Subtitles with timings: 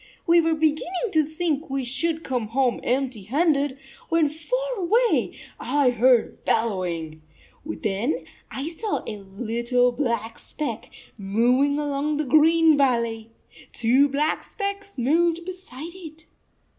[0.25, 3.77] We were beginning to think we should come home empty handed,
[4.09, 7.21] when far away I heard bellowing.
[7.63, 13.31] Then I saw a little black speck moving along the green 36 valley.
[13.73, 16.25] Two black specks moved beside it.